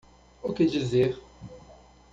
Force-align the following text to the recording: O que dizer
O 0.41 0.51
que 0.51 0.65
dizer 0.65 1.15